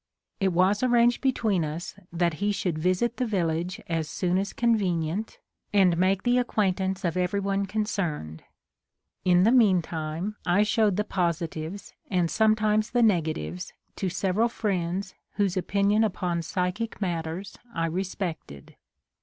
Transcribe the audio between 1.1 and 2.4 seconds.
between us that